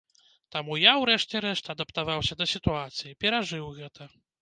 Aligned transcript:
Таму 0.55 0.77
я, 0.83 0.93
урэшце 1.03 1.43
рэшт, 1.45 1.71
адаптаваўся 1.75 2.41
да 2.43 2.51
сітуацыі, 2.55 3.17
перажыў 3.25 3.73
гэта. 3.81 4.15